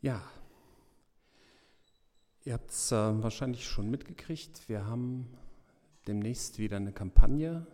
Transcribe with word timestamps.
Ja, 0.00 0.22
ihr 2.44 2.52
habt 2.52 2.70
es 2.70 2.92
äh, 2.92 2.94
wahrscheinlich 2.94 3.66
schon 3.66 3.90
mitgekriegt. 3.90 4.68
Wir 4.68 4.86
haben 4.86 5.28
demnächst 6.06 6.60
wieder 6.60 6.76
eine 6.76 6.92
Kampagne, 6.92 7.66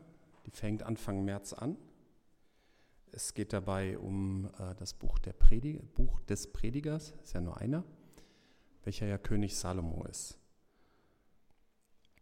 die 0.47 0.51
fängt 0.51 0.83
Anfang 0.83 1.23
März 1.27 1.53
an. 1.53 1.77
Es 3.13 3.35
geht 3.35 3.53
dabei 3.53 3.99
um 3.99 4.51
äh, 4.59 4.75
das 4.77 4.95
Buch, 4.95 5.19
Predig 5.39 5.95
Buch 5.95 6.23
des 6.23 6.51
Predigers, 6.51 7.13
ist 7.23 7.35
ja 7.35 7.43
nur 7.43 7.59
einer, 7.59 7.85
welcher 8.85 9.07
ja 9.07 9.19
König 9.19 9.55
Salomo 9.55 10.07
ist. 10.07 10.39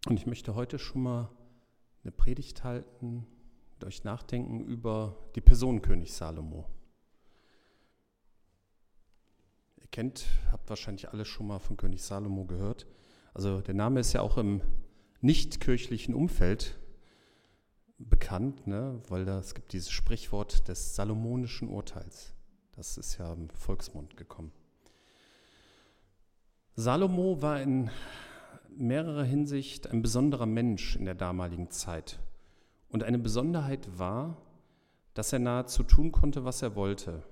Und 0.08 0.18
ich 0.18 0.26
möchte 0.26 0.56
heute 0.56 0.80
schon 0.80 1.04
mal 1.04 1.30
eine 2.02 2.10
Predigt 2.10 2.64
halten, 2.64 3.24
mit 3.70 3.84
euch 3.84 4.02
nachdenken 4.02 4.64
über 4.64 5.16
die 5.36 5.40
Person 5.40 5.80
König 5.80 6.12
Salomo. 6.12 6.68
Kennt, 9.92 10.24
habt 10.50 10.68
wahrscheinlich 10.68 11.10
alle 11.10 11.24
schon 11.24 11.46
mal 11.46 11.60
von 11.60 11.76
König 11.76 12.02
Salomo 12.02 12.44
gehört. 12.44 12.86
Also 13.34 13.60
der 13.60 13.74
Name 13.74 14.00
ist 14.00 14.12
ja 14.12 14.22
auch 14.22 14.38
im 14.38 14.60
nicht-kirchlichen 15.20 16.14
Umfeld 16.14 16.78
bekannt, 17.98 18.66
ne? 18.66 19.00
weil 19.08 19.24
da, 19.24 19.38
es 19.38 19.54
gibt 19.54 19.72
dieses 19.72 19.90
Sprichwort 19.90 20.66
des 20.68 20.96
salomonischen 20.96 21.68
Urteils. 21.68 22.34
Das 22.72 22.96
ist 22.96 23.18
ja 23.18 23.32
im 23.32 23.48
Volksmund 23.50 24.16
gekommen. 24.16 24.50
Salomo 26.74 27.42
war 27.42 27.60
in 27.60 27.90
mehrerer 28.76 29.24
Hinsicht 29.24 29.86
ein 29.86 30.02
besonderer 30.02 30.46
Mensch 30.46 30.96
in 30.96 31.04
der 31.04 31.14
damaligen 31.14 31.70
Zeit. 31.70 32.18
Und 32.88 33.02
eine 33.02 33.18
Besonderheit 33.18 33.98
war, 33.98 34.38
dass 35.14 35.32
er 35.32 35.38
nahezu 35.38 35.82
tun 35.82 36.12
konnte, 36.12 36.44
was 36.44 36.62
er 36.62 36.74
wollte. 36.74 37.22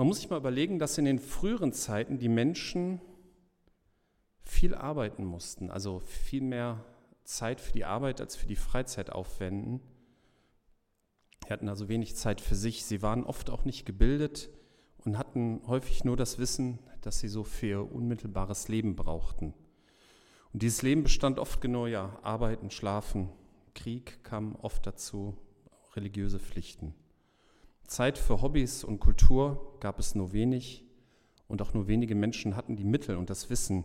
Man 0.00 0.06
muss 0.06 0.16
sich 0.16 0.30
mal 0.30 0.38
überlegen, 0.38 0.78
dass 0.78 0.96
in 0.96 1.04
den 1.04 1.18
früheren 1.18 1.74
Zeiten 1.74 2.18
die 2.18 2.30
Menschen 2.30 3.02
viel 4.42 4.74
arbeiten 4.74 5.26
mussten, 5.26 5.70
also 5.70 6.00
viel 6.00 6.40
mehr 6.40 6.82
Zeit 7.24 7.60
für 7.60 7.72
die 7.72 7.84
Arbeit 7.84 8.22
als 8.22 8.34
für 8.34 8.46
die 8.46 8.56
Freizeit 8.56 9.12
aufwenden. 9.12 9.82
Sie 11.44 11.52
hatten 11.52 11.68
also 11.68 11.90
wenig 11.90 12.16
Zeit 12.16 12.40
für 12.40 12.54
sich. 12.54 12.86
Sie 12.86 13.02
waren 13.02 13.24
oft 13.24 13.50
auch 13.50 13.66
nicht 13.66 13.84
gebildet 13.84 14.48
und 15.04 15.18
hatten 15.18 15.60
häufig 15.66 16.02
nur 16.02 16.16
das 16.16 16.38
Wissen, 16.38 16.78
das 17.02 17.18
sie 17.20 17.28
so 17.28 17.44
für 17.44 17.66
ihr 17.66 17.92
unmittelbares 17.92 18.68
Leben 18.68 18.96
brauchten. 18.96 19.52
Und 20.54 20.62
dieses 20.62 20.80
Leben 20.80 21.02
bestand 21.02 21.38
oft 21.38 21.60
genau 21.60 21.86
ja, 21.86 22.18
Arbeiten, 22.22 22.70
Schlafen, 22.70 23.28
Krieg 23.74 24.24
kam 24.24 24.56
oft 24.62 24.86
dazu, 24.86 25.36
religiöse 25.94 26.38
Pflichten. 26.38 26.94
Zeit 27.90 28.18
für 28.18 28.40
Hobbys 28.40 28.84
und 28.84 29.00
Kultur 29.00 29.76
gab 29.80 29.98
es 29.98 30.14
nur 30.14 30.32
wenig 30.32 30.84
und 31.48 31.60
auch 31.60 31.74
nur 31.74 31.88
wenige 31.88 32.14
Menschen 32.14 32.54
hatten 32.54 32.76
die 32.76 32.84
Mittel 32.84 33.16
und 33.16 33.30
das 33.30 33.50
Wissen, 33.50 33.84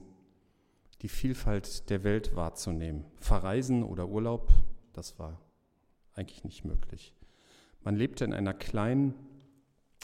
die 1.02 1.08
Vielfalt 1.08 1.90
der 1.90 2.04
Welt 2.04 2.36
wahrzunehmen. 2.36 3.04
Verreisen 3.18 3.84
oder 3.84 4.08
Urlaub, 4.08 4.52
das 4.94 5.18
war 5.18 5.42
eigentlich 6.14 6.44
nicht 6.44 6.66
möglich. 6.66 7.16
Man 7.82 7.96
lebte 7.96 8.24
in 8.26 8.34
einer 8.34 8.54
kleinen, 8.54 9.16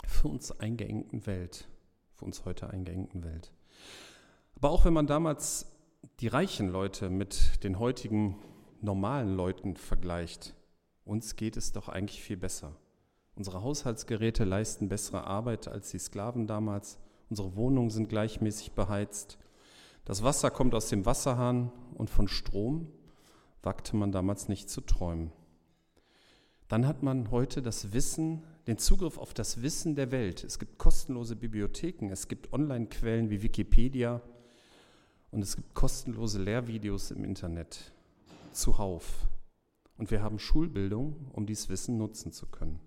für 0.08 0.30
uns 0.30 0.52
eingeengten 0.52 1.28
Welt, 1.28 1.68
für 2.16 2.26
uns 2.26 2.44
heute 2.44 2.72
eingeengten 2.72 3.24
Welt. 3.24 3.54
Aber 4.56 4.72
auch 4.72 4.84
wenn 4.84 4.94
man 4.94 5.06
damals 5.06 5.68
die 6.22 6.28
reichen 6.28 6.70
Leute 6.70 7.12
mit 7.12 7.64
den 7.64 7.78
heutigen 7.78 8.40
normalen 8.82 9.36
Leuten 9.36 9.76
vergleicht, 9.76 10.56
uns 11.06 11.36
geht 11.36 11.56
es 11.56 11.72
doch 11.72 11.88
eigentlich 11.88 12.24
viel 12.24 12.38
besser. 12.38 12.76
Unsere 13.36 13.64
Haushaltsgeräte 13.64 14.44
leisten 14.44 14.90
bessere 14.90 15.26
Arbeit 15.26 15.68
als 15.68 15.92
die 15.92 16.00
Sklaven 16.00 16.48
damals. 16.48 17.00
Unsere 17.30 17.56
Wohnungen 17.56 17.90
sind 17.90 18.10
gleichmäßig 18.10 18.74
beheizt. 18.74 19.38
Das 20.06 20.24
Wasser 20.24 20.52
kommt 20.52 20.76
aus 20.76 20.90
dem 20.90 21.06
Wasserhahn 21.06 21.72
und 21.96 22.10
von 22.10 22.28
Strom 22.28 22.88
wagte 23.64 23.96
man 23.96 24.12
damals 24.12 24.50
nicht 24.50 24.70
zu 24.70 24.82
träumen. 24.82 25.32
Dann 26.68 26.88
hat 26.88 27.04
man 27.04 27.32
heute 27.32 27.62
das 27.62 27.94
Wissen, 27.94 28.44
den 28.68 28.78
Zugriff 28.78 29.18
auf 29.18 29.34
das 29.34 29.62
Wissen 29.62 29.96
der 29.96 30.12
Welt. 30.12 30.44
Es 30.44 30.58
gibt 30.58 30.78
kostenlose 30.78 31.36
Bibliotheken, 31.36 32.10
es 32.12 32.28
gibt 32.28 32.54
Online-Quellen 32.54 33.30
wie 33.30 33.42
Wikipedia 33.42 34.22
und 35.32 35.42
es 35.42 35.56
gibt 35.56 35.74
kostenlose 35.74 36.42
Lehrvideos 36.42 37.12
im 37.12 37.24
Internet 37.24 37.94
zuhauf. 38.52 39.28
Und 39.98 40.12
wir 40.12 40.22
haben 40.22 40.40
Schulbildung, 40.40 41.28
um 41.34 41.46
dieses 41.46 41.70
Wissen 41.70 41.98
nutzen 41.98 42.32
zu 42.32 42.48
können. 42.48 42.80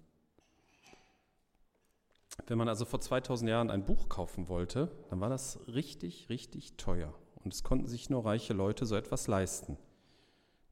Wenn 2.47 2.59
man 2.59 2.69
also 2.69 2.85
vor 2.85 3.01
2000 3.01 3.49
Jahren 3.49 3.71
ein 3.71 3.85
Buch 3.85 4.09
kaufen 4.09 4.49
wollte, 4.49 4.91
dann 5.09 5.21
war 5.21 5.29
das 5.29 5.61
richtig, 5.69 6.29
richtig 6.29 6.77
teuer. 6.77 7.15
Und 7.43 7.55
es 7.55 7.63
konnten 7.63 7.87
sich 7.87 8.11
nur 8.11 8.25
reiche 8.25 8.55
Leute 8.55 8.87
so 8.87 8.97
etwas 8.97 9.27
leisten. 9.27 9.77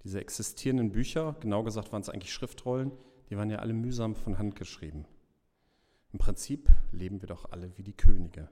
Diese 0.04 0.20
existierenden 0.20 0.90
Bücher, 0.90 1.36
genau 1.40 1.62
gesagt 1.62 1.92
waren 1.92 2.02
es 2.02 2.08
eigentlich 2.08 2.32
Schriftrollen, 2.32 2.92
die 3.30 3.36
waren 3.36 3.50
ja 3.50 3.58
alle 3.58 3.72
mühsam 3.72 4.14
von 4.14 4.38
Hand 4.38 4.56
geschrieben. 4.56 5.06
Im 6.12 6.18
Prinzip 6.18 6.68
leben 6.90 7.22
wir 7.22 7.28
doch 7.28 7.50
alle 7.52 7.76
wie 7.78 7.82
die 7.82 7.96
Könige. 7.96 8.48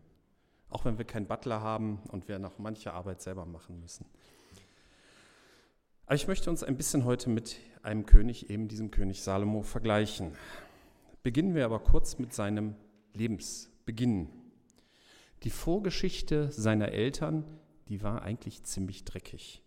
Auch 0.70 0.84
wenn 0.84 0.98
wir 0.98 1.04
keinen 1.04 1.26
Butler 1.26 1.60
haben 1.60 2.00
und 2.08 2.28
wir 2.28 2.38
noch 2.38 2.58
manche 2.58 2.92
Arbeit 2.92 3.20
selber 3.20 3.44
machen 3.44 3.80
müssen. 3.80 4.06
Aber 6.06 6.14
ich 6.14 6.28
möchte 6.28 6.48
uns 6.48 6.62
ein 6.62 6.76
bisschen 6.76 7.04
heute 7.04 7.28
mit 7.28 7.56
einem 7.82 8.06
König, 8.06 8.50
eben 8.50 8.68
diesem 8.68 8.90
König 8.90 9.22
Salomo, 9.22 9.62
vergleichen. 9.62 10.32
Beginnen 11.22 11.54
wir 11.54 11.64
aber 11.64 11.80
kurz 11.80 12.18
mit 12.18 12.32
seinem 12.32 12.74
Lebensbeginn. 13.14 14.28
Die 15.42 15.50
Vorgeschichte 15.50 16.50
seiner 16.52 16.92
Eltern, 16.92 17.44
die 17.88 18.02
war 18.02 18.22
eigentlich 18.22 18.62
ziemlich 18.62 19.04
dreckig. 19.04 19.62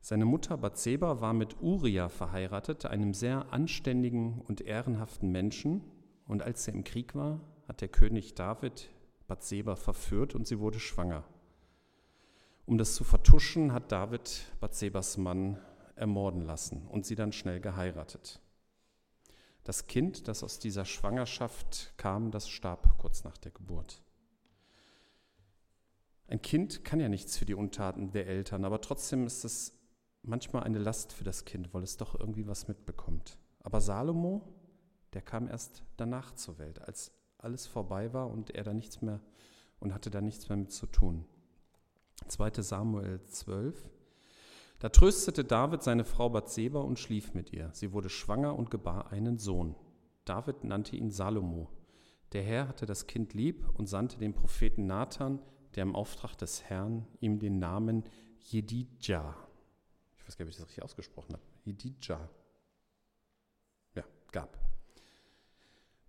Seine 0.00 0.24
Mutter 0.24 0.56
Bathseba 0.56 1.20
war 1.20 1.32
mit 1.32 1.60
Uria 1.60 2.08
verheiratet, 2.08 2.86
einem 2.86 3.14
sehr 3.14 3.52
anständigen 3.52 4.40
und 4.46 4.60
ehrenhaften 4.60 5.30
Menschen. 5.30 5.82
Und 6.26 6.42
als 6.42 6.66
er 6.68 6.74
im 6.74 6.84
Krieg 6.84 7.14
war, 7.14 7.40
hat 7.66 7.80
der 7.80 7.88
König 7.88 8.34
David 8.34 8.90
Bathseba 9.26 9.76
verführt 9.76 10.34
und 10.34 10.46
sie 10.46 10.58
wurde 10.58 10.80
schwanger. 10.80 11.24
Um 12.64 12.78
das 12.78 12.94
zu 12.94 13.04
vertuschen, 13.04 13.72
hat 13.72 13.92
David 13.92 14.46
Bathsebas 14.60 15.16
Mann 15.16 15.58
ermorden 15.96 16.42
lassen 16.42 16.86
und 16.86 17.06
sie 17.06 17.14
dann 17.14 17.32
schnell 17.32 17.60
geheiratet. 17.60 18.40
Das 19.68 19.86
Kind, 19.86 20.28
das 20.28 20.42
aus 20.42 20.58
dieser 20.58 20.86
Schwangerschaft 20.86 21.92
kam, 21.98 22.30
das 22.30 22.48
starb 22.48 22.96
kurz 22.96 23.22
nach 23.24 23.36
der 23.36 23.52
Geburt. 23.52 24.00
Ein 26.26 26.40
Kind 26.40 26.86
kann 26.86 27.00
ja 27.00 27.10
nichts 27.10 27.36
für 27.36 27.44
die 27.44 27.52
Untaten 27.52 28.10
der 28.10 28.26
Eltern, 28.28 28.64
aber 28.64 28.80
trotzdem 28.80 29.26
ist 29.26 29.44
es 29.44 29.78
manchmal 30.22 30.62
eine 30.62 30.78
Last 30.78 31.12
für 31.12 31.24
das 31.24 31.44
Kind, 31.44 31.74
weil 31.74 31.82
es 31.82 31.98
doch 31.98 32.18
irgendwie 32.18 32.46
was 32.46 32.66
mitbekommt. 32.66 33.36
Aber 33.60 33.82
Salomo, 33.82 34.40
der 35.12 35.20
kam 35.20 35.46
erst 35.48 35.82
danach 35.98 36.32
zur 36.34 36.58
Welt, 36.58 36.80
als 36.80 37.12
alles 37.36 37.66
vorbei 37.66 38.14
war 38.14 38.30
und 38.30 38.48
er 38.48 38.64
da 38.64 38.72
nichts 38.72 39.02
mehr 39.02 39.20
und 39.80 39.92
hatte 39.92 40.08
da 40.08 40.22
nichts 40.22 40.48
mehr 40.48 40.56
mit 40.56 40.72
zu 40.72 40.86
tun. 40.86 41.26
2. 42.26 42.62
Samuel 42.62 43.22
12, 43.26 43.90
da 44.78 44.88
tröstete 44.88 45.44
David 45.44 45.82
seine 45.82 46.04
Frau 46.04 46.28
Bathseba 46.30 46.80
und 46.80 46.98
schlief 46.98 47.34
mit 47.34 47.52
ihr. 47.52 47.70
Sie 47.72 47.92
wurde 47.92 48.08
schwanger 48.08 48.56
und 48.56 48.70
gebar 48.70 49.10
einen 49.10 49.38
Sohn. 49.38 49.74
David 50.24 50.64
nannte 50.64 50.96
ihn 50.96 51.10
Salomo. 51.10 51.68
Der 52.32 52.42
Herr 52.42 52.68
hatte 52.68 52.86
das 52.86 53.06
Kind 53.06 53.34
lieb 53.34 53.66
und 53.74 53.86
sandte 53.86 54.18
den 54.18 54.34
Propheten 54.34 54.86
Nathan, 54.86 55.40
der 55.74 55.82
im 55.82 55.96
Auftrag 55.96 56.36
des 56.36 56.64
Herrn 56.64 57.06
ihm 57.20 57.38
den 57.38 57.58
Namen 57.58 58.04
Jedidja, 58.40 59.34
ich 60.16 60.26
weiß 60.26 60.36
gar 60.36 60.44
nicht, 60.44 60.54
ob 60.54 60.54
ich 60.54 60.56
das 60.56 60.68
richtig 60.68 60.84
ausgesprochen 60.84 61.32
habe, 61.32 61.42
Jedidja, 61.64 62.28
ja, 63.94 64.04
gab. 64.30 64.58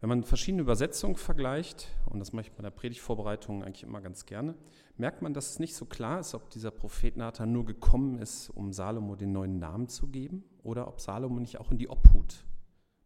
Wenn 0.02 0.10
man 0.10 0.24
verschiedene 0.24 0.62
Übersetzungen 0.62 1.18
vergleicht, 1.18 1.90
und 2.06 2.20
das 2.20 2.32
mache 2.32 2.46
ich 2.48 2.52
bei 2.54 2.64
der 2.64 2.70
Predigtvorbereitung 2.70 3.64
eigentlich 3.64 3.84
immer 3.84 4.00
ganz 4.00 4.26
gerne, 4.26 4.56
merkt 4.96 5.22
man, 5.22 5.34
dass 5.34 5.50
es 5.50 5.60
nicht 5.60 5.76
so 5.76 5.86
klar 5.86 6.22
ist, 6.22 6.34
ob 6.34 6.50
dieser 6.50 6.72
Prophet 6.72 7.18
Nathan 7.18 7.52
nur 7.52 7.66
gekommen 7.66 8.18
ist, 8.18 8.50
um 8.50 8.72
Salomo 8.72 9.18
den 9.18 9.34
neuen 9.34 9.60
Namen 9.60 9.90
zu 9.90 10.08
geben, 10.08 10.44
oder 10.64 10.88
ob 10.88 11.02
Salomo 11.02 11.40
nicht 11.40 11.60
auch 11.60 11.72
in 11.72 11.78
die 11.78 11.90
Obhut 11.90 12.46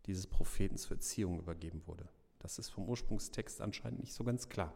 dieses 0.05 0.27
Propheten 0.27 0.77
zur 0.77 0.97
Erziehung 0.97 1.39
übergeben 1.39 1.81
wurde. 1.87 2.07
Das 2.39 2.59
ist 2.59 2.69
vom 2.69 2.87
Ursprungstext 2.87 3.61
anscheinend 3.61 4.01
nicht 4.01 4.13
so 4.13 4.23
ganz 4.23 4.49
klar. 4.49 4.73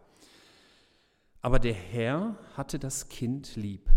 Aber 1.41 1.59
der 1.59 1.73
Herr 1.73 2.35
hatte 2.55 2.79
das 2.79 3.09
Kind 3.09 3.55
lieb. 3.55 3.89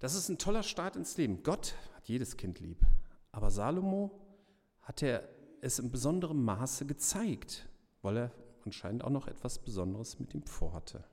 Das 0.00 0.14
ist 0.14 0.28
ein 0.28 0.38
toller 0.38 0.64
Start 0.64 0.96
ins 0.96 1.16
Leben. 1.16 1.44
Gott 1.44 1.76
hat 1.94 2.08
jedes 2.08 2.36
Kind 2.36 2.58
lieb. 2.58 2.84
Aber 3.30 3.50
Salomo 3.50 4.10
hat 4.80 5.02
er 5.02 5.28
es 5.62 5.78
in 5.78 5.90
besonderem 5.90 6.44
Maße 6.44 6.84
gezeigt, 6.84 7.68
weil 8.02 8.16
er 8.18 8.32
anscheinend 8.64 9.04
auch 9.04 9.10
noch 9.10 9.28
etwas 9.28 9.60
Besonderes 9.60 10.18
mit 10.18 10.34
ihm 10.34 10.42
vorhatte. 10.42 11.04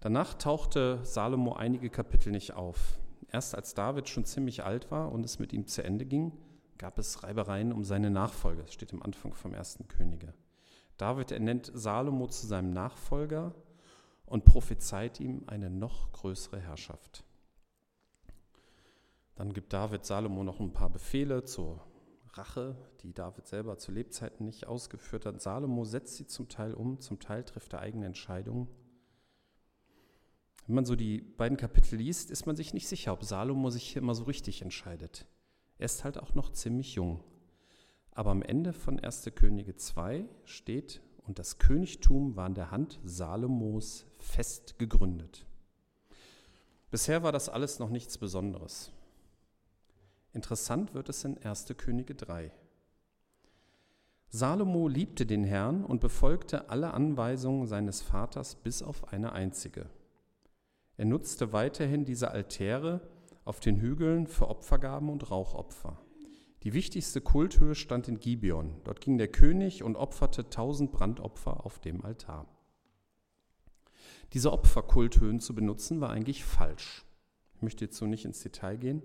Danach 0.00 0.34
tauchte 0.34 1.00
Salomo 1.04 1.52
einige 1.52 1.90
Kapitel 1.90 2.30
nicht 2.32 2.54
auf. 2.54 2.98
Erst 3.28 3.54
als 3.54 3.74
David 3.74 4.08
schon 4.08 4.24
ziemlich 4.24 4.64
alt 4.64 4.90
war 4.90 5.12
und 5.12 5.24
es 5.24 5.38
mit 5.38 5.52
ihm 5.52 5.66
zu 5.66 5.84
Ende 5.84 6.06
ging, 6.06 6.32
gab 6.78 6.98
es 6.98 7.22
Reibereien 7.22 7.72
um 7.72 7.84
seine 7.84 8.10
Nachfolge. 8.10 8.62
Das 8.62 8.72
steht 8.72 8.92
am 8.92 9.02
Anfang 9.02 9.34
vom 9.34 9.54
ersten 9.54 9.88
Könige. 9.88 10.32
David 10.98 11.32
ernennt 11.32 11.70
Salomo 11.74 12.28
zu 12.28 12.46
seinem 12.46 12.72
Nachfolger 12.72 13.54
und 14.26 14.44
prophezeit 14.44 15.18
ihm 15.20 15.42
eine 15.46 15.70
noch 15.70 16.12
größere 16.12 16.60
Herrschaft. 16.60 17.24
Dann 19.34 19.52
gibt 19.52 19.72
David 19.72 20.04
Salomo 20.04 20.44
noch 20.44 20.60
ein 20.60 20.72
paar 20.72 20.90
Befehle 20.90 21.44
zur 21.44 21.80
Rache, 22.34 22.76
die 23.02 23.12
David 23.12 23.46
selber 23.46 23.78
zu 23.78 23.92
Lebzeiten 23.92 24.44
nicht 24.44 24.66
ausgeführt 24.66 25.26
hat. 25.26 25.40
Salomo 25.40 25.84
setzt 25.84 26.16
sie 26.16 26.26
zum 26.26 26.48
Teil 26.48 26.74
um, 26.74 27.00
zum 27.00 27.20
Teil 27.20 27.44
trifft 27.44 27.72
er 27.72 27.80
eigene 27.80 28.06
Entscheidungen. 28.06 28.68
Wenn 30.66 30.76
man 30.76 30.84
so 30.84 30.96
die 30.96 31.20
beiden 31.20 31.56
Kapitel 31.56 31.96
liest, 31.96 32.30
ist 32.30 32.46
man 32.46 32.56
sich 32.56 32.72
nicht 32.72 32.88
sicher, 32.88 33.12
ob 33.12 33.24
Salomo 33.24 33.70
sich 33.70 33.84
hier 33.84 34.00
immer 34.00 34.14
so 34.14 34.24
richtig 34.24 34.62
entscheidet. 34.62 35.26
Er 35.78 35.86
ist 35.86 36.04
halt 36.04 36.18
auch 36.18 36.34
noch 36.34 36.52
ziemlich 36.52 36.94
jung. 36.94 37.22
Aber 38.12 38.30
am 38.30 38.42
Ende 38.42 38.72
von 38.72 39.00
1. 39.00 39.30
Könige 39.34 39.74
2 39.74 40.24
steht, 40.44 41.00
und 41.24 41.38
das 41.38 41.58
Königtum 41.58 42.36
war 42.36 42.46
in 42.46 42.54
der 42.54 42.70
Hand 42.70 43.00
Salomos 43.04 44.06
fest 44.18 44.78
gegründet. 44.78 45.46
Bisher 46.90 47.22
war 47.22 47.32
das 47.32 47.48
alles 47.48 47.78
noch 47.78 47.90
nichts 47.90 48.18
Besonderes. 48.18 48.92
Interessant 50.32 50.94
wird 50.94 51.08
es 51.08 51.24
in 51.24 51.36
1. 51.38 51.74
Könige 51.76 52.14
3. 52.14 52.50
Salomo 54.28 54.88
liebte 54.88 55.26
den 55.26 55.44
Herrn 55.44 55.84
und 55.84 56.00
befolgte 56.00 56.70
alle 56.70 56.94
Anweisungen 56.94 57.66
seines 57.66 58.00
Vaters 58.00 58.54
bis 58.54 58.82
auf 58.82 59.12
eine 59.12 59.32
einzige. 59.32 59.90
Er 60.96 61.04
nutzte 61.04 61.52
weiterhin 61.52 62.06
diese 62.06 62.30
Altäre 62.30 63.02
auf 63.44 63.60
den 63.60 63.80
Hügeln 63.80 64.26
für 64.26 64.48
Opfergaben 64.48 65.10
und 65.10 65.30
Rauchopfer. 65.30 65.98
Die 66.62 66.72
wichtigste 66.72 67.20
Kulthöhe 67.20 67.74
stand 67.74 68.08
in 68.08 68.20
Gibeon. 68.20 68.80
Dort 68.84 69.00
ging 69.00 69.18
der 69.18 69.28
König 69.28 69.82
und 69.82 69.96
opferte 69.96 70.48
tausend 70.48 70.92
Brandopfer 70.92 71.66
auf 71.66 71.78
dem 71.80 72.04
Altar. 72.04 72.46
Diese 74.32 74.52
Opferkulthöhen 74.52 75.40
zu 75.40 75.54
benutzen 75.54 76.00
war 76.00 76.10
eigentlich 76.10 76.44
falsch. 76.44 77.04
Ich 77.54 77.62
möchte 77.62 77.84
jetzt 77.84 77.98
so 77.98 78.06
nicht 78.06 78.24
ins 78.24 78.40
Detail 78.40 78.76
gehen, 78.76 79.02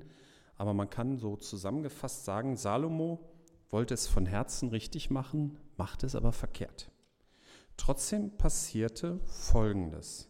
aber 0.57 0.73
man 0.73 0.89
kann 0.89 1.17
so 1.17 1.35
zusammengefasst 1.35 2.25
sagen, 2.25 2.55
Salomo 2.55 3.29
wollte 3.69 3.93
es 3.93 4.07
von 4.07 4.25
Herzen 4.25 4.69
richtig 4.69 5.09
machen, 5.09 5.57
machte 5.77 6.05
es 6.05 6.15
aber 6.15 6.31
verkehrt. 6.31 6.91
Trotzdem 7.75 8.37
passierte 8.37 9.19
Folgendes. 9.25 10.29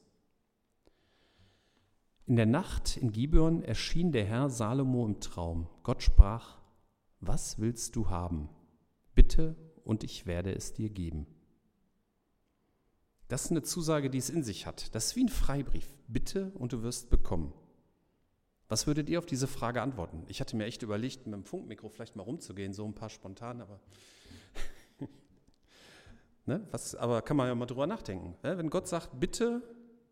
In 2.25 2.35
der 2.35 2.45
Nacht 2.45 2.97
in 2.97 3.13
Gibeon 3.13 3.63
erschien 3.63 4.12
der 4.12 4.25
Herr 4.25 4.50
Salomo 4.50 5.06
im 5.06 5.21
Traum. 5.21 5.69
Gott 5.83 6.03
sprach, 6.03 6.59
was 7.21 7.57
willst 7.59 7.95
du 7.95 8.09
haben? 8.09 8.50
Bitte 9.15 9.56
und 9.85 10.03
ich 10.03 10.25
werde 10.25 10.53
es 10.53 10.73
dir 10.73 10.89
geben. 10.89 11.25
Das 13.30 13.45
ist 13.45 13.51
eine 13.51 13.62
Zusage, 13.62 14.09
die 14.09 14.18
es 14.18 14.30
in 14.30 14.44
sich 14.44 14.65
hat. 14.65 14.94
Das 14.94 15.07
ist 15.07 15.15
wie 15.15 15.23
ein 15.23 15.30
Freibrief. 15.30 15.89
Bitte 16.07 16.51
und 16.56 16.73
du 16.73 16.83
wirst 16.83 17.09
bekommen. 17.09 17.53
Was 18.69 18.86
würdet 18.86 19.10
ihr 19.10 19.19
auf 19.19 19.25
diese 19.25 19.48
Frage 19.48 19.81
antworten? 19.81 20.24
Ich 20.28 20.42
hatte 20.42 20.56
mir 20.58 20.66
echt 20.66 20.81
überlegt, 20.81 21.25
mit 21.25 21.34
dem 21.34 21.46
Funkmikro 21.46 21.88
vielleicht 21.90 22.16
mal 22.16 22.24
rumzugehen, 22.24 22.74
so 22.74 22.86
ein 22.86 22.94
paar 22.94 23.10
spontan, 23.10 23.62
aber. 23.62 23.80
ne? 26.46 26.68
Was, 26.72 26.96
aber 26.96 27.22
kann 27.22 27.38
man 27.38 27.48
ja 27.48 27.56
mal 27.56 27.66
drüber 27.66 27.88
nachdenken. 27.88 28.36
Ne? 28.44 28.58
Wenn 28.58 28.69
Gott 28.69 28.88
sagt, 28.88 29.19
bitte, 29.19 29.62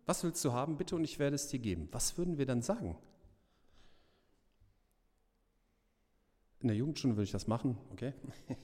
was 0.06 0.24
willst 0.24 0.44
du 0.46 0.54
haben, 0.54 0.78
bitte 0.78 0.96
und 0.96 1.04
ich 1.04 1.20
werde 1.20 1.36
es 1.36 1.48
dir 1.48 1.60
geben, 1.60 1.90
was 1.92 2.18
würden 2.18 2.38
wir 2.38 2.46
dann 2.46 2.62
sagen? 2.62 2.98
In 6.62 6.70
der 6.70 6.78
Jugendstunde 6.78 7.18
würde 7.18 7.26
ich 7.26 7.32
das 7.32 7.48
machen, 7.48 7.78
okay? 7.92 8.14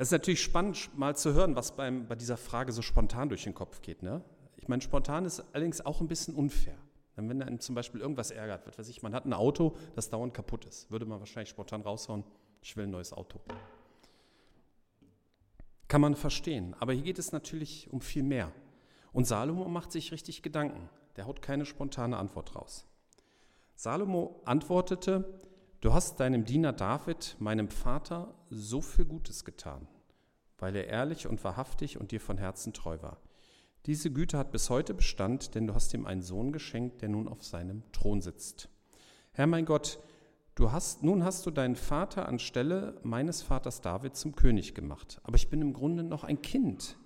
Es 0.00 0.08
ist 0.08 0.12
natürlich 0.12 0.40
spannend, 0.40 0.96
mal 0.96 1.16
zu 1.16 1.34
hören, 1.34 1.56
was 1.56 1.74
beim, 1.74 2.06
bei 2.06 2.14
dieser 2.14 2.36
Frage 2.36 2.70
so 2.70 2.82
spontan 2.82 3.30
durch 3.30 3.42
den 3.42 3.54
Kopf 3.54 3.82
geht. 3.82 4.04
Ne? 4.04 4.22
Ich 4.56 4.68
meine, 4.68 4.80
spontan 4.80 5.24
ist 5.24 5.42
allerdings 5.52 5.84
auch 5.84 6.00
ein 6.00 6.06
bisschen 6.06 6.36
unfair. 6.36 6.78
Wenn 7.18 7.40
dann 7.40 7.58
zum 7.60 7.74
Beispiel 7.74 8.00
irgendwas 8.00 8.30
ärgert 8.30 8.66
wird, 8.66 8.78
weiß 8.78 8.88
ich, 8.88 9.02
man 9.02 9.14
hat 9.14 9.24
ein 9.24 9.32
Auto, 9.32 9.76
das 9.94 10.10
dauernd 10.10 10.34
kaputt 10.34 10.64
ist, 10.66 10.90
würde 10.90 11.06
man 11.06 11.18
wahrscheinlich 11.18 11.48
spontan 11.48 11.82
raushauen, 11.82 12.24
ich 12.62 12.76
will 12.76 12.84
ein 12.84 12.90
neues 12.90 13.12
Auto. 13.12 13.40
Kann 15.88 16.02
man 16.02 16.14
verstehen. 16.14 16.74
Aber 16.78 16.92
hier 16.92 17.02
geht 17.02 17.18
es 17.18 17.32
natürlich 17.32 17.90
um 17.90 18.00
viel 18.00 18.22
mehr. 18.22 18.52
Und 19.12 19.26
Salomo 19.26 19.68
macht 19.68 19.90
sich 19.90 20.12
richtig 20.12 20.42
Gedanken. 20.42 20.88
Der 21.16 21.26
haut 21.26 21.40
keine 21.42 21.64
spontane 21.64 22.18
Antwort 22.18 22.54
raus. 22.54 22.86
Salomo 23.74 24.40
antwortete, 24.44 25.40
du 25.80 25.92
hast 25.92 26.20
deinem 26.20 26.44
Diener 26.44 26.72
David, 26.72 27.36
meinem 27.38 27.68
Vater, 27.68 28.34
so 28.50 28.80
viel 28.80 29.04
Gutes 29.04 29.44
getan, 29.44 29.88
weil 30.58 30.76
er 30.76 30.88
ehrlich 30.88 31.26
und 31.26 31.42
wahrhaftig 31.42 31.98
und 31.98 32.10
dir 32.10 32.20
von 32.20 32.38
Herzen 32.38 32.72
treu 32.72 33.00
war. 33.00 33.18
Diese 33.86 34.10
Güte 34.10 34.36
hat 34.36 34.52
bis 34.52 34.70
heute 34.70 34.94
Bestand, 34.94 35.54
denn 35.54 35.66
du 35.66 35.74
hast 35.74 35.94
ihm 35.94 36.06
einen 36.06 36.22
Sohn 36.22 36.52
geschenkt, 36.52 37.00
der 37.02 37.08
nun 37.08 37.28
auf 37.28 37.44
seinem 37.44 37.82
Thron 37.92 38.20
sitzt. 38.20 38.68
Herr 39.32 39.46
mein 39.46 39.64
Gott, 39.64 39.98
du 40.54 40.72
hast, 40.72 41.02
nun 41.02 41.24
hast 41.24 41.46
du 41.46 41.50
deinen 41.50 41.76
Vater 41.76 42.28
anstelle 42.28 43.00
meines 43.02 43.42
Vaters 43.42 43.80
David 43.80 44.16
zum 44.16 44.34
König 44.34 44.74
gemacht. 44.74 45.20
Aber 45.22 45.36
ich 45.36 45.48
bin 45.48 45.62
im 45.62 45.72
Grunde 45.72 46.02
noch 46.02 46.24
ein 46.24 46.42
Kind, 46.42 46.98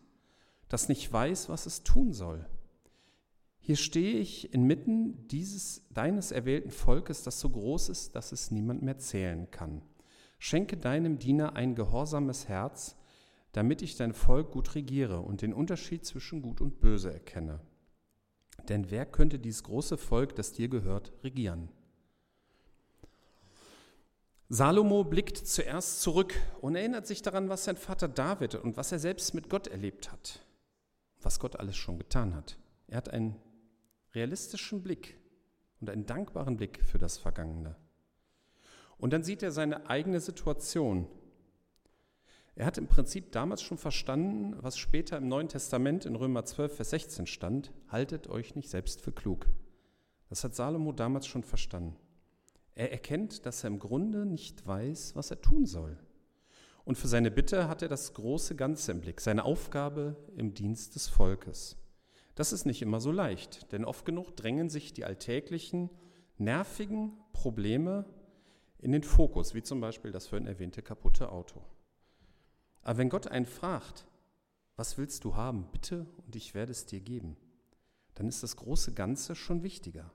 das 0.69 0.89
nicht 0.89 1.13
weiß, 1.13 1.49
was 1.49 1.67
es 1.67 1.85
tun 1.85 2.13
soll. 2.13 2.47
Hier 3.65 3.77
stehe 3.77 4.19
ich 4.19 4.53
inmitten 4.53 5.29
dieses 5.29 5.87
deines 5.91 6.33
erwählten 6.33 6.73
Volkes, 6.73 7.23
das 7.23 7.39
so 7.39 7.49
groß 7.49 7.91
ist, 7.91 8.17
dass 8.17 8.33
es 8.33 8.51
niemand 8.51 8.83
mehr 8.83 8.99
zählen 8.99 9.49
kann. 9.53 9.83
Schenke 10.41 10.77
deinem 10.77 11.21
Diener 11.21 11.55
ein 11.55 11.77
gehorsames 11.77 12.49
Herz, 12.49 12.97
damit 13.53 13.83
ich 13.83 13.97
dein 13.97 14.15
Volk 14.15 14.51
gut 14.51 14.75
regiere 14.75 15.21
und 15.21 15.43
den 15.43 15.53
Unterschied 15.53 16.05
zwischen 16.05 16.43
Gut 16.43 16.61
und 16.61 16.81
Böse 16.81 17.13
erkenne. 17.13 17.61
Denn 18.69 18.91
wer 18.91 19.07
könnte 19.07 19.39
dieses 19.39 19.63
große 19.63 19.99
Volk, 19.99 20.35
das 20.35 20.53
dir 20.53 20.69
gehört, 20.69 21.13
regieren? 21.23 21.69
Salomo 24.49 25.05
blickt 25.05 25.39
zuerst 25.39 26.03
zurück 26.03 26.35
und 26.61 26.77
erinnert 26.77 27.07
sich 27.07 27.23
daran, 27.23 27.49
was 27.49 27.65
sein 27.65 27.77
Vater 27.77 28.09
David 28.09 28.55
und 28.57 28.77
was 28.77 28.93
er 28.93 28.99
selbst 28.99 29.33
mit 29.33 29.49
Gott 29.49 29.67
erlebt 29.67 30.13
hat, 30.13 30.41
was 31.23 31.41
Gott 31.41 31.57
alles 31.57 31.77
schon 31.77 31.99
getan 31.99 32.35
hat. 32.35 32.59
Er 32.87 32.99
hat 32.99 33.09
einen 33.09 33.37
realistischen 34.15 34.83
Blick 34.83 35.19
und 35.81 35.89
einen 35.89 36.05
dankbaren 36.05 36.57
Blick 36.57 36.83
für 36.85 36.99
das 36.99 37.17
Vergangene. 37.17 37.77
Und 38.99 39.13
dann 39.13 39.25
sieht 39.25 39.43
er 39.43 39.53
seine 39.53 39.89
eigene 39.89 40.21
Situation 40.21 41.09
er 42.55 42.67
hat 42.67 42.77
im 42.77 42.87
Prinzip 42.87 43.33
damals 43.33 43.63
schon 43.63 43.79
verstanden, 43.79 44.57
was 44.61 44.77
später 44.77 45.17
im 45.17 45.29
Neuen 45.29 45.49
Testament 45.49 46.05
in 46.05 46.17
Römer 46.17 46.45
12, 46.45 46.77
Vers 46.77 46.91
16 46.91 47.27
stand, 47.27 47.73
haltet 47.89 48.29
euch 48.29 48.55
nicht 48.55 48.69
selbst 48.69 49.01
für 49.01 49.13
klug. 49.13 49.47
Das 50.29 50.45
hat 50.45 50.55
Salomo 50.55 50.93
damals 50.93 51.27
schon 51.27 51.45
verstanden. 51.45 51.97
Er 52.75 52.93
erkennt, 52.93 53.47
dass 53.47 53.65
er 53.65 53.69
im 53.69 53.79
Grunde 53.79 54.27
nicht 54.27 54.67
weiß, 54.67 55.17
was 55.17 55.31
er 55.31 55.41
tun 55.41 55.67
soll. 55.67 55.99
Und 56.85 56.99
für 56.99 57.09
seine 57.09 57.31
Bitte 57.31 57.69
hat 57.69 57.83
er 57.83 57.89
das 57.89 58.13
große 58.15 58.57
Ganze 58.57 58.93
im 58.93 59.01
Blick, 59.01 59.21
seine 59.21 59.45
Aufgabe 59.45 60.17
im 60.37 60.53
Dienst 60.53 60.95
des 60.95 61.09
Volkes. 61.09 61.77
Das 62.35 62.53
ist 62.53 62.65
nicht 62.65 62.83
immer 62.83 63.01
so 63.01 63.13
leicht, 63.13 63.73
denn 63.73 63.85
oft 63.85 64.05
genug 64.05 64.37
drängen 64.37 64.69
sich 64.69 64.93
die 64.93 65.05
alltäglichen, 65.05 65.91
nervigen 66.39 67.13
Probleme 67.33 68.07
in 68.79 68.91
den 68.93 69.05
Fokus, 69.05 69.55
wie 69.55 69.63
zum 69.63 69.81
Beispiel 69.81 70.11
das 70.11 70.27
vorhin 70.27 70.49
erwähnte 70.49 70.83
kaputte 70.83 71.31
Auto. 71.31 71.63
Aber 72.83 72.99
wenn 72.99 73.09
Gott 73.09 73.29
einen 73.29 73.47
fragt, 73.47 74.07
was 74.77 74.99
willst 74.99 75.25
du 75.25 75.37
haben, 75.37 75.69
bitte, 75.73 76.07
und 76.27 76.35
ich 76.35 76.55
werde 76.55 76.73
es 76.73 76.87
dir 76.87 77.01
geben, 77.01 77.37
dann 78.15 78.29
ist 78.29 78.43
das 78.43 78.57
große 78.57 78.93
Ganze 78.93 79.35
schon 79.35 79.63
wichtiger. 79.63 80.11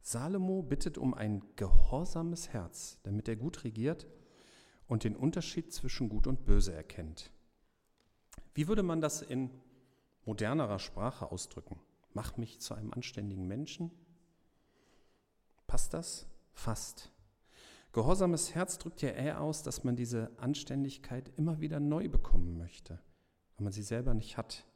Salomo 0.00 0.62
bittet 0.62 0.98
um 0.98 1.14
ein 1.14 1.42
gehorsames 1.56 2.48
Herz, 2.48 2.98
damit 3.02 3.28
er 3.28 3.36
gut 3.36 3.64
regiert 3.64 4.06
und 4.86 5.04
den 5.04 5.16
Unterschied 5.16 5.72
zwischen 5.72 6.08
Gut 6.08 6.26
und 6.26 6.44
Böse 6.44 6.72
erkennt. 6.72 7.30
Wie 8.54 8.68
würde 8.68 8.82
man 8.82 9.00
das 9.00 9.22
in 9.22 9.50
modernerer 10.24 10.78
Sprache 10.78 11.30
ausdrücken? 11.30 11.78
Mach 12.14 12.36
mich 12.36 12.58
zu 12.58 12.74
einem 12.74 12.92
anständigen 12.92 13.46
Menschen? 13.46 13.90
Passt 15.66 15.92
das? 15.94 16.26
Fast. 16.52 17.12
Gehorsames 17.92 18.54
Herz 18.54 18.78
drückt 18.78 19.00
ja 19.00 19.10
eher 19.10 19.40
aus, 19.40 19.62
dass 19.62 19.82
man 19.82 19.96
diese 19.96 20.30
Anständigkeit 20.36 21.32
immer 21.36 21.60
wieder 21.60 21.80
neu 21.80 22.08
bekommen 22.08 22.58
möchte, 22.58 23.00
weil 23.56 23.64
man 23.64 23.72
sie 23.72 23.82
selber 23.82 24.12
nicht 24.12 24.36
hat. 24.36 24.66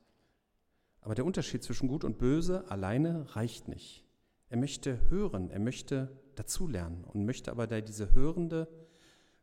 Aber 1.02 1.14
der 1.14 1.26
Unterschied 1.26 1.62
zwischen 1.62 1.88
Gut 1.88 2.04
und 2.04 2.18
Böse 2.18 2.70
alleine 2.70 3.36
reicht 3.36 3.68
nicht. 3.68 4.04
Er 4.48 4.56
möchte 4.56 5.10
hören, 5.10 5.50
er 5.50 5.60
möchte 5.60 6.16
dazulernen 6.36 7.04
und 7.04 7.26
möchte 7.26 7.50
aber 7.50 7.66
diese 7.82 8.14
hörende, 8.14 8.68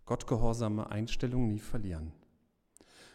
gottgehorsame 0.06 0.90
Einstellung 0.90 1.48
nie 1.48 1.60
verlieren. 1.60 2.12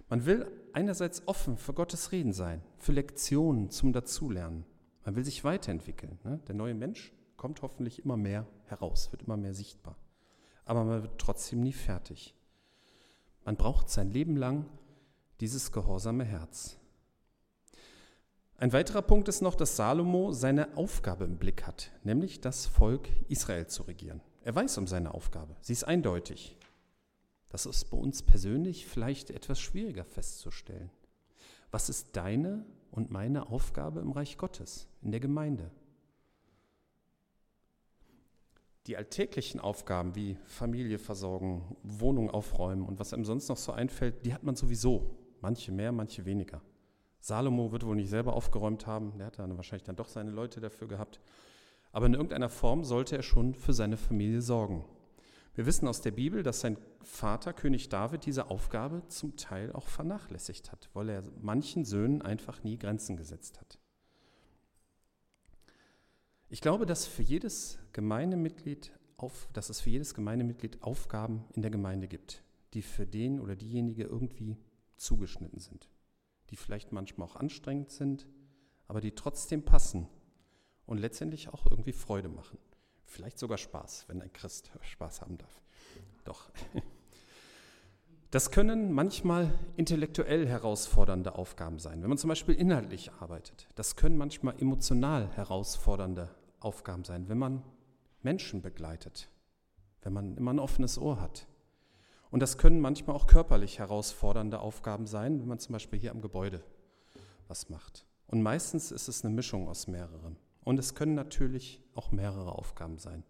Man 0.09 0.27
will 0.27 0.47
einerseits 0.73 1.27
offen 1.27 1.57
für 1.57 1.73
Gottes 1.73 2.13
Reden 2.13 2.33
sein, 2.33 2.63
für 2.77 2.93
Lektionen 2.93 3.71
zum 3.71 3.93
Dazulernen. 3.93 4.65
Man 5.05 5.17
will 5.17 5.25
sich 5.25 5.43
weiterentwickeln. 5.43 6.21
Ne? 6.23 6.41
Der 6.47 6.55
neue 6.55 6.75
Mensch 6.75 7.13
kommt 7.37 7.63
hoffentlich 7.63 8.05
immer 8.05 8.17
mehr 8.17 8.47
heraus, 8.67 9.11
wird 9.11 9.23
immer 9.23 9.37
mehr 9.37 9.55
sichtbar 9.55 9.97
aber 10.65 10.85
man 10.85 11.03
wird 11.03 11.19
trotzdem 11.19 11.61
nie 11.61 11.73
fertig. 11.73 12.35
Man 13.45 13.57
braucht 13.57 13.91
sein 13.91 14.11
Leben 14.11 14.37
lang 14.37 14.67
dieses 15.41 15.73
gehorsame 15.73 16.25
Herz. 16.25 16.79
Ein 18.57 18.73
weiterer 18.73 19.03
Punkt 19.03 19.29
ist 19.29 19.43
noch, 19.43 19.57
dass 19.57 19.77
Salomo 19.77 20.33
seine 20.33 20.77
Aufgabe 20.77 21.25
im 21.25 21.37
Blick 21.37 21.67
hat, 21.67 21.91
nämlich 22.05 22.41
das 22.41 22.67
Volk 22.67 23.09
Israel 23.29 23.67
zu 23.67 23.83
regieren. 23.83 24.21
Er 24.43 24.55
weiß 24.55 24.79
um 24.79 24.87
seine 24.87 25.13
Aufgabe, 25.13 25.57
sie 25.61 25.73
ist 25.73 25.85
eindeutig. 25.85 26.57
Das 27.49 27.67
ist 27.67 27.91
bei 27.91 27.97
uns 27.97 28.23
persönlich 28.23 28.87
vielleicht 28.87 29.31
etwas 29.31 29.61
schwieriger 29.61 30.05
festzustellen. 30.05 30.91
Was 31.71 31.89
ist 31.89 32.17
deine 32.17 32.65
und 32.91 33.11
meine 33.11 33.49
Aufgabe 33.49 34.01
im 34.01 34.13
Reich 34.13 34.39
Gottes, 34.39 34.89
in 35.03 35.11
der 35.11 35.21
Gemeinde? 35.21 35.71
Die 38.87 38.97
alltäglichen 38.99 39.61
Aufgaben 39.61 40.15
wie 40.15 40.37
Familie 40.45 40.99
versorgen, 40.99 41.77
Wohnung 41.83 42.31
aufräumen 42.31 42.85
und 42.85 42.99
was 42.99 43.15
einem 43.15 43.25
sonst 43.25 43.49
noch 43.49 43.57
so 43.57 43.73
einfällt, 43.73 44.27
die 44.27 44.35
hat 44.35 44.43
man 44.43 44.57
sowieso. 44.57 45.17
Manche 45.41 45.73
mehr, 45.73 45.91
manche 45.91 46.27
weniger. 46.27 46.61
Salomo 47.21 47.73
wird 47.73 47.87
wohl 47.87 47.97
nicht 47.97 48.11
selber 48.11 48.35
aufgeräumt 48.35 48.87
haben, 48.87 49.17
der 49.17 49.29
hat 49.29 49.39
dann 49.39 49.57
wahrscheinlich 49.57 49.85
dann 49.85 49.97
doch 49.97 50.09
seine 50.09 50.31
Leute 50.31 50.61
dafür 50.61 50.89
gehabt. 50.89 51.21
Aber 51.93 52.05
in 52.05 52.13
irgendeiner 52.13 52.51
Form 52.51 52.85
sollte 52.85 53.17
er 53.17 53.23
schon 53.23 53.55
für 53.55 53.73
seine 53.73 53.97
Familie 53.97 54.43
sorgen. 54.43 54.85
Wir 55.55 55.65
wissen 55.65 55.89
aus 55.89 56.03
der 56.03 56.11
Bibel, 56.11 56.43
dass 56.43 56.61
sein 56.61 56.77
Vater, 57.03 57.53
König 57.53 57.89
David, 57.89 58.27
diese 58.27 58.51
Aufgabe 58.51 59.07
zum 59.07 59.37
Teil 59.37 59.73
auch 59.73 59.87
vernachlässigt 59.87 60.73
hat, 60.73 60.91
weil 60.93 61.09
er 61.09 61.25
manchen 61.41 61.85
Söhnen 61.85 62.21
einfach 62.21 62.65
nie 62.65 62.77
Grenzen 62.77 63.17
gesetzt 63.17 63.61
hat. 63.61 63.79
Ich 66.49 66.61
glaube, 66.61 66.87
dass, 66.87 67.07
für 67.07 67.23
jedes 67.23 67.79
Gemeindemitglied 67.93 68.93
auf, 69.17 69.49
dass 69.53 69.71
es 69.71 69.81
für 69.81 69.91
jedes 69.91 70.15
Gemeindemitglied 70.15 70.83
Aufgaben 70.83 71.45
in 71.55 71.63
der 71.63 71.71
Gemeinde 71.71 72.09
gibt, 72.09 72.43
die 72.75 72.83
für 72.83 73.07
den 73.07 73.41
oder 73.41 73.57
diejenige 73.57 74.05
irgendwie 74.05 74.57
zugeschnitten 74.97 75.61
sind 75.61 75.89
die 76.51 76.57
vielleicht 76.57 76.93
manchmal 76.93 77.29
auch 77.29 77.37
anstrengend 77.37 77.91
sind, 77.91 78.27
aber 78.87 79.01
die 79.01 79.13
trotzdem 79.13 79.65
passen 79.65 80.09
und 80.87 80.99
letztendlich 80.99 81.49
auch 81.49 81.67
irgendwie 81.67 81.93
Freude 81.93 82.29
machen. 82.29 82.59
Vielleicht 83.07 83.39
sogar 83.39 83.59
Spaß, 83.59 84.05
wenn 84.09 84.23
ein 84.23 84.33
Christ 84.33 84.71
Spaß 84.81 85.21
haben 85.21 85.39
darf. 85.39 85.63
Doch. 86.25 86.51
Das 88.35 88.51
können 88.51 88.93
manchmal 88.93 89.57
intellektuell 89.77 90.49
herausfordernde 90.49 91.37
Aufgaben 91.37 91.79
sein, 91.79 92.03
wenn 92.03 92.09
man 92.09 92.19
zum 92.19 92.27
Beispiel 92.27 92.57
inhaltlich 92.57 93.13
arbeitet. 93.21 93.69
Das 93.77 93.95
können 93.95 94.17
manchmal 94.17 94.61
emotional 94.61 95.29
herausfordernde 95.37 96.35
Aufgaben 96.59 97.05
sein, 97.05 97.29
wenn 97.29 97.39
man 97.39 97.63
Menschen 98.23 98.61
begleitet, 98.61 99.31
wenn 100.03 100.15
man 100.15 100.37
immer 100.37 100.53
ein 100.53 100.59
offenes 100.59 100.99
Ohr 100.99 101.21
hat. 101.21 101.47
Und 102.33 102.41
das 102.41 102.59
können 102.59 102.81
manchmal 102.81 103.15
auch 103.15 103.29
körperlich 103.29 103.79
herausfordernde 103.79 104.59
Aufgaben 104.59 105.07
sein, 105.07 105.39
wenn 105.39 105.47
man 105.47 105.61
zum 105.61 105.75
Beispiel 105.75 106.01
hier 106.01 106.11
am 106.11 106.21
Gebäude 106.21 106.61
was 107.47 107.69
macht. 107.69 108.05
Und 108.27 108.43
meistens 108.43 108.91
ist 108.91 109.07
es 109.07 109.25
eine 109.25 109.33
Mischung 109.33 109.69
aus 109.69 109.87
mehreren. 109.87 110.39
Und 110.65 110.81
es 110.81 110.97
können 110.97 111.15
natürlich 111.15 111.81
auch 111.95 112.11
mehrere 112.11 112.51
Aufgaben 112.59 112.99
sein. 112.99 113.23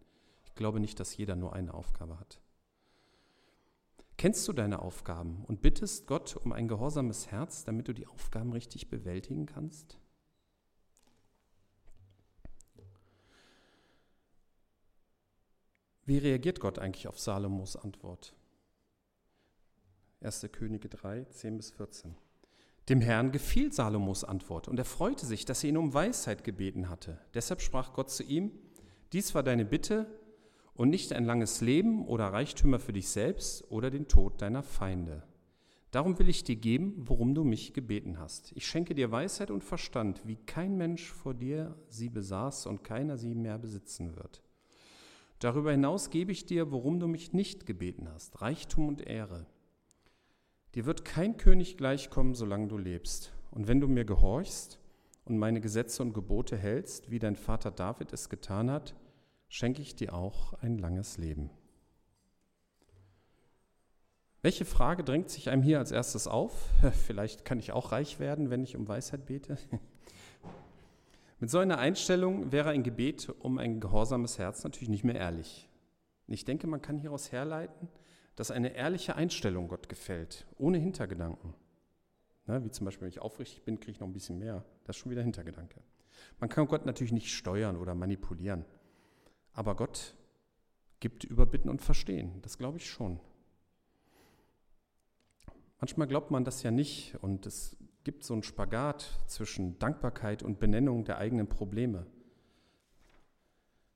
Ich 0.47 0.55
glaube 0.55 0.81
nicht, 0.81 0.99
dass 0.99 1.15
jeder 1.15 1.37
nur 1.37 1.53
eine 1.53 1.75
Aufgabe 1.75 2.19
hat. 2.19 2.41
Kennst 4.17 4.47
du 4.47 4.53
deine 4.53 4.81
Aufgaben 4.81 5.45
und 5.47 5.61
bittest 5.61 6.07
Gott 6.07 6.37
um 6.37 6.53
ein 6.53 6.69
gehorsames 6.69 7.31
Herz, 7.31 7.65
damit 7.65 7.89
du 7.89 7.93
die 7.93 8.07
Aufgaben 8.07 8.53
richtig 8.53 8.89
bewältigen 8.89 9.47
kannst? 9.47 9.99
Wie 16.07 16.19
reagiert 16.19 16.61
Gott 16.61 16.79
eigentlich 16.79 17.09
auf 17.09 17.19
Salomos 17.19 17.77
Antwort? 17.77 18.35
1. 20.21 20.49
Könige 20.53 20.89
3, 20.89 21.25
10 21.25 21.57
bis 21.57 21.71
14. 21.71 22.15
Dem 22.89 23.01
Herrn 23.01 23.33
gefiel 23.33 23.73
Salomos 23.73 24.25
Antwort 24.25 24.69
und 24.69 24.79
er 24.79 24.85
freute 24.85 25.25
sich, 25.25 25.47
dass 25.47 25.65
er 25.65 25.71
ihn 25.71 25.79
um 25.79 25.95
Weisheit 25.95 26.45
gebeten 26.45 26.91
hatte. 26.91 27.19
Deshalb 27.33 27.63
sprach 27.63 27.95
Gott 27.95 28.11
zu 28.11 28.23
ihm, 28.23 28.53
dies 29.13 29.35
war 29.35 29.43
deine 29.43 29.65
Bitte 29.65 30.07
und 30.75 30.91
nicht 30.91 31.13
ein 31.13 31.25
langes 31.25 31.61
Leben 31.61 32.07
oder 32.07 32.27
Reichtümer 32.27 32.79
für 32.79 32.93
dich 32.93 33.09
selbst 33.09 33.71
oder 33.71 33.91
den 33.91 34.09
Tod 34.09 34.43
deiner 34.43 34.63
Feinde. 34.63 35.23
Darum 35.91 36.19
will 36.19 36.29
ich 36.29 36.43
dir 36.43 36.57
geben, 36.57 36.95
worum 36.97 37.35
du 37.35 37.45
mich 37.45 37.73
gebeten 37.73 38.19
hast. 38.19 38.53
Ich 38.57 38.67
schenke 38.67 38.95
dir 38.95 39.13
Weisheit 39.13 39.51
und 39.51 39.63
Verstand, 39.63 40.27
wie 40.27 40.37
kein 40.37 40.77
Mensch 40.77 41.11
vor 41.11 41.35
dir 41.35 41.77
sie 41.89 42.09
besaß 42.09 42.67
und 42.67 42.83
keiner 42.83 43.17
sie 43.17 43.35
mehr 43.35 43.59
besitzen 43.59 44.17
wird. 44.17 44.43
Darüber 45.39 45.71
hinaus 45.71 46.11
gebe 46.11 46.33
ich 46.33 46.47
dir, 46.47 46.73
worum 46.73 46.99
du 46.99 47.07
mich 47.07 47.33
nicht 47.33 47.67
gebeten 47.67 48.09
hast, 48.13 48.41
Reichtum 48.43 48.89
und 48.89 49.07
Ehre 49.07 49.47
Dir 50.75 50.87
wird 50.87 51.05
kein 51.05 51.37
König 51.37 51.77
gleichkommen, 51.77 52.35
solange 52.35 52.67
du 52.67 52.77
lebst. 52.77 53.33
Und 53.53 53.69
wenn 53.69 53.81
du 53.81 53.87
mir 53.87 54.05
gehorchst 54.05 54.81
und 55.25 55.39
meine 55.39 55.61
Gesetze 55.61 56.03
und 56.03 56.15
Gebote 56.15 56.57
hältst, 56.57 57.13
wie 57.13 57.21
dein 57.21 57.37
Vater 57.37 57.71
David 57.71 58.13
es 58.13 58.29
getan 58.29 58.71
hat, 58.71 58.97
schenke 59.55 59.83
ich 59.83 59.95
dir 59.95 60.15
auch 60.15 60.53
ein 60.55 60.79
langes 60.79 61.17
Leben. 61.17 61.49
Welche 64.43 64.65
Frage 64.65 65.05
drängt 65.05 65.31
sich 65.31 65.49
einem 65.49 65.63
hier 65.63 65.79
als 65.79 65.93
erstes 65.93 66.27
auf? 66.27 66.71
Vielleicht 67.07 67.45
kann 67.45 67.61
ich 67.61 67.71
auch 67.71 67.93
reich 67.93 68.19
werden, 68.19 68.51
wenn 68.51 68.65
ich 68.65 68.75
um 68.75 68.89
Weisheit 68.89 69.27
bete. 69.27 69.57
Mit 71.39 71.51
so 71.51 71.59
einer 71.59 71.79
Einstellung 71.79 72.51
wäre 72.51 72.71
ein 72.71 72.83
Gebet 72.83 73.29
um 73.39 73.59
ein 73.59 73.79
gehorsames 73.79 74.41
Herz 74.41 74.65
natürlich 74.65 74.89
nicht 74.89 75.05
mehr 75.05 75.15
ehrlich. 75.15 75.69
Ich 76.27 76.45
denke, 76.45 76.67
man 76.67 76.83
kann 76.83 76.99
hieraus 76.99 77.31
herleiten, 77.31 77.89
dass 78.35 78.51
eine 78.51 78.75
ehrliche 78.75 79.15
Einstellung 79.15 79.69
Gott 79.69 79.89
gefällt, 79.89 80.49
ohne 80.59 80.79
Hintergedanken. 80.79 81.55
Na, 82.47 82.65
wie 82.65 82.73
zum 82.73 82.87
Beispiel, 82.87 83.03
wenn 83.03 83.11
ich 83.11 83.23
aufrichtig 83.23 83.63
bin, 83.63 83.79
kriege 83.79 83.93
ich 83.93 84.01
noch 84.01 84.09
ein 84.09 84.13
bisschen 84.13 84.37
mehr. 84.37 84.65
Das 84.83 84.97
ist 84.97 85.03
schon 85.03 85.13
wieder 85.13 85.23
Hintergedanke. 85.23 85.81
Man 86.41 86.51
kann 86.51 86.67
Gott 86.67 86.87
natürlich 86.87 87.13
nicht 87.13 87.33
steuern 87.33 87.77
oder 87.77 87.95
manipulieren. 87.95 88.65
Aber 89.55 89.75
Gott 89.77 90.15
gibt 91.01 91.25
Überbitten 91.25 91.71
und 91.71 91.81
Verstehen. 91.81 92.43
Das 92.43 92.59
glaube 92.59 92.79
ich 92.79 92.91
schon. 92.91 93.21
Manchmal 95.81 96.07
glaubt 96.07 96.31
man 96.31 96.45
das 96.45 96.63
ja 96.63 96.71
nicht 96.71 97.17
und 97.23 97.47
es 97.47 97.77
gibt 98.05 98.25
so 98.25 98.35
einen 98.35 98.43
Spagat 98.43 99.21
zwischen 99.27 99.79
Dankbarkeit 99.79 100.43
und 100.43 100.59
Benennung 100.59 101.05
der 101.05 101.19
eigenen 101.19 101.49
Probleme. 101.49 102.07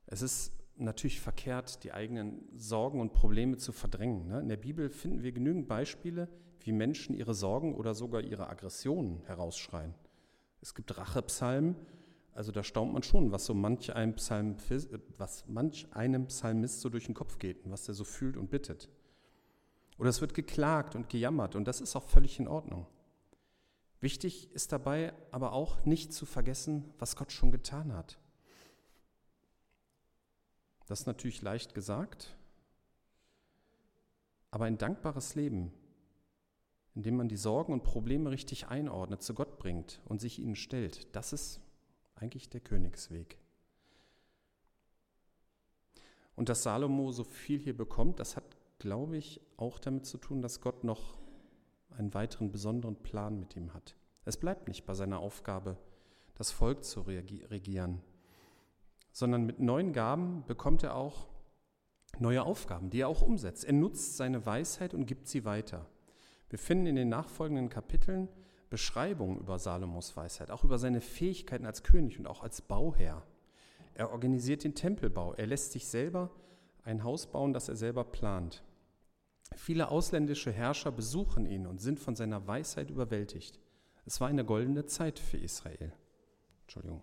Es 0.07 0.23
ist 0.23 0.53
natürlich 0.77 1.21
verkehrt, 1.21 1.85
die 1.85 1.93
eigenen 1.93 2.49
Sorgen 2.57 3.01
und 3.01 3.13
Probleme 3.13 3.57
zu 3.57 3.73
verdrängen. 3.73 4.29
Ne? 4.29 4.41
In 4.41 4.49
der 4.49 4.57
Bibel 4.57 4.91
finden 4.91 5.23
wir 5.23 5.33
genügend 5.33 5.69
Beispiele, 5.69 6.29
wie 6.61 6.73
Menschen 6.73 7.15
ihre 7.15 7.35
Sorgen 7.35 7.75
oder 7.75 7.95
sogar 7.95 8.23
ihre 8.23 8.49
Aggressionen 8.49 9.21
herausschreien. 9.27 9.95
Es 10.61 10.75
gibt 10.75 10.97
Rachepsalmen, 10.97 11.77
also 12.39 12.53
da 12.53 12.63
staunt 12.63 12.93
man 12.93 13.03
schon, 13.03 13.33
was 13.33 13.47
so 13.47 13.53
manch 13.53 13.93
einem, 13.97 14.15
Psalm, 14.15 14.55
was 15.17 15.45
manch 15.49 15.89
einem 15.91 16.29
Psalmist 16.29 16.81
so 16.81 16.89
durch 16.89 17.07
den 17.07 17.15
Kopf 17.17 17.41
geht 17.41 17.65
und 17.65 17.73
was 17.73 17.89
er 17.89 17.95
so 17.95 18.05
fühlt 18.05 18.37
und 18.37 18.49
bittet. 18.49 18.89
Oder 19.99 20.11
es 20.11 20.21
wird 20.21 20.35
geklagt 20.35 20.95
und 20.95 21.09
gejammert 21.09 21.57
und 21.57 21.67
das 21.67 21.81
ist 21.81 21.97
auch 21.97 22.05
völlig 22.05 22.39
in 22.39 22.47
Ordnung. 22.47 22.87
Wichtig 23.99 24.53
ist 24.53 24.71
dabei 24.71 25.15
aber 25.33 25.53
auch 25.53 25.85
nicht 25.85 26.13
zu 26.13 26.27
vergessen, 26.27 26.85
was 27.01 27.17
Gott 27.17 27.33
schon 27.33 27.51
getan 27.51 27.93
hat. 27.93 28.21
Das 30.87 31.01
ist 31.01 31.07
natürlich 31.07 31.43
leicht 31.43 31.75
gesagt, 31.75 32.37
aber 34.53 34.67
ein 34.67 34.79
dankbares 34.79 35.35
Leben, 35.35 35.73
in 36.95 37.03
dem 37.03 37.17
man 37.17 37.29
die 37.29 37.37
Sorgen 37.37 37.73
und 37.73 37.83
Probleme 37.83 38.31
richtig 38.31 38.69
einordnet, 38.69 39.25
zu 39.25 39.35
Gott 39.35 39.59
bringt 39.59 40.01
und 40.05 40.21
sich 40.21 40.39
ihnen 40.39 40.55
stellt, 40.55 41.13
das 41.17 41.33
ist 41.33 41.61
eigentlich 42.21 42.49
der 42.49 42.61
Königsweg. 42.61 43.39
Und 46.35 46.49
dass 46.49 46.63
Salomo 46.63 47.11
so 47.11 47.25
viel 47.25 47.59
hier 47.59 47.77
bekommt, 47.77 48.21
das 48.21 48.37
hat, 48.37 48.45
glaube 48.79 49.17
ich, 49.17 49.41
auch 49.57 49.79
damit 49.79 50.07
zu 50.07 50.19
tun, 50.19 50.41
dass 50.41 50.61
Gott 50.61 50.85
noch 50.85 51.19
einen 51.91 52.15
weiteren 52.15 52.53
besonderen 52.53 52.97
Plan 52.97 53.41
mit 53.41 53.57
ihm 53.57 53.75
hat. 53.75 53.97
Es 54.25 54.37
bleibt 54.37 54.69
nicht 54.69 54.87
bei 54.87 54.95
seiner 54.95 55.19
Aufgabe, 55.19 55.77
das 56.35 56.53
Volk 56.53 56.85
zu 56.85 57.01
regieren, 57.01 58.01
sondern 59.11 59.47
mit 59.47 59.59
neuen 59.59 59.93
Gaben 59.93 60.45
bekommt 60.47 60.85
er 60.85 60.95
auch 60.95 61.27
neue 62.21 62.45
Aufgaben, 62.45 62.91
die 62.91 63.01
er 63.01 63.09
auch 63.09 63.23
umsetzt. 63.23 63.65
Er 63.65 63.73
nutzt 63.73 64.17
seine 64.17 64.47
Weisheit 64.47 64.95
und 64.95 65.07
gibt 65.07 65.27
sie 65.29 65.45
weiter. 65.45 65.87
Wir 66.51 66.59
finden 66.59 66.87
in 66.87 66.97
den 66.97 67.09
nachfolgenden 67.09 67.69
Kapiteln 67.69 68.29
Beschreibungen 68.71 69.39
über 69.39 69.59
Salomos 69.59 70.17
Weisheit, 70.17 70.51
auch 70.51 70.65
über 70.65 70.79
seine 70.79 71.01
Fähigkeiten 71.01 71.67
als 71.67 71.83
König 71.83 72.19
und 72.19 72.27
auch 72.27 72.43
als 72.43 72.61
Bauherr. 72.61 73.23
Er 73.95 74.13
organisiert 74.13 74.65
den 74.65 74.75
Tempelbau, 74.75 75.35
er 75.35 75.47
lässt 75.47 75.73
sich 75.73 75.87
selber 75.87 76.31
ein 76.85 77.05
Haus 77.05 77.27
bauen, 77.27 77.53
das 77.53 77.69
er 77.69 77.77
selber 77.77 78.05
plant. 78.05 78.63
Viele 79.57 79.91
ausländische 79.91 80.53
Herrscher 80.53 80.93
besuchen 80.93 81.47
ihn 81.47 81.67
und 81.67 81.81
sind 81.81 81.99
von 81.99 82.15
seiner 82.15 82.47
Weisheit 82.47 82.91
überwältigt. 82.91 83.59
Es 84.05 84.21
war 84.21 84.29
eine 84.29 84.45
goldene 84.45 84.87
Zeit 84.87 85.19
für 85.19 85.39
Israel. 85.39 85.93
Entschuldigung. 86.63 87.03